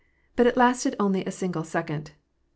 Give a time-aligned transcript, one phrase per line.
[0.35, 2.13] But it lasted only a single second.